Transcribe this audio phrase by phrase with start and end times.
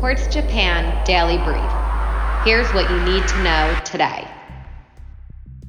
[0.00, 1.70] Quartz Japan Daily Brief.
[2.44, 4.28] Here's what you need to know today.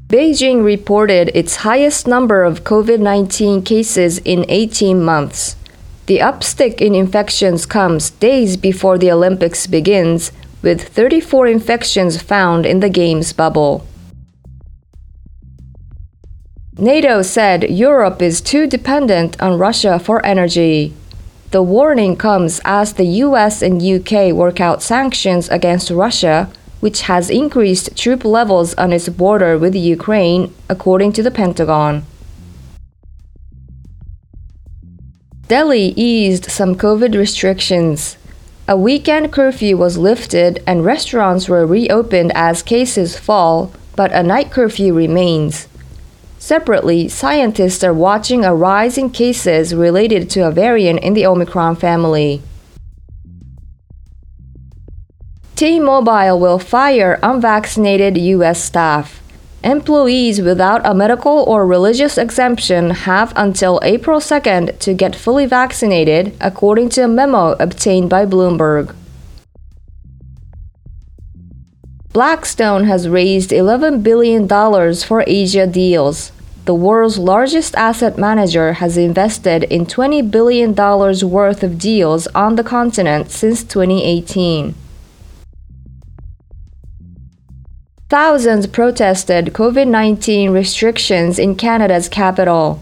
[0.06, 5.56] Beijing reported its highest number of COVID 19 cases in 18 months.
[6.06, 12.82] The upstick in infections comes days before the Olympics begins, with 34 infections found in
[12.82, 13.88] the Games bubble.
[16.78, 20.94] NATO said Europe is too dependent on Russia for energy.
[21.52, 26.48] The warning comes as the US and UK work out sanctions against Russia,
[26.80, 32.06] which has increased troop levels on its border with Ukraine, according to the Pentagon.
[35.48, 38.18] Delhi eased some COVID restrictions.
[38.68, 44.52] A weekend curfew was lifted and restaurants were reopened as cases fall, but a night
[44.52, 45.68] curfew remains.
[46.40, 51.76] Separately, scientists are watching a rise in cases related to a variant in the Omicron
[51.76, 52.42] family.
[55.58, 58.64] T Mobile will fire unvaccinated U.S.
[58.64, 59.22] staff.
[59.66, 66.34] Employees without a medical or religious exemption have until April 2nd to get fully vaccinated,
[66.40, 68.96] according to a memo obtained by Bloomberg.
[72.12, 74.48] Blackstone has raised $11 billion
[74.96, 76.32] for Asia deals.
[76.66, 82.64] The world's largest asset manager has invested in $20 billion worth of deals on the
[82.64, 84.74] continent since 2018.
[88.10, 92.82] Thousands protested COVID 19 restrictions in Canada's capital.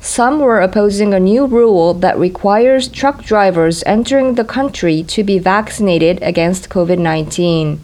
[0.00, 5.38] Some were opposing a new rule that requires truck drivers entering the country to be
[5.38, 7.78] vaccinated against COVID 19.